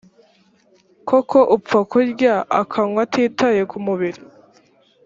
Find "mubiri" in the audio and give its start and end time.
3.85-4.21